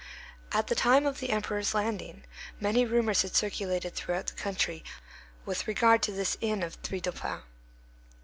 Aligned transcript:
At 0.51 0.65
the 0.65 0.73
time 0.73 1.05
of 1.05 1.19
the 1.19 1.29
Emperor's 1.29 1.75
landing, 1.75 2.23
many 2.59 2.87
rumors 2.87 3.21
had 3.21 3.35
circulated 3.35 3.93
throughout 3.93 4.25
the 4.25 4.33
country 4.33 4.83
with 5.45 5.67
regard 5.67 6.01
to 6.01 6.11
this 6.11 6.37
inn 6.41 6.63
of 6.63 6.73
the 6.81 6.87
Three 6.87 6.99
Dauphins. 7.01 7.43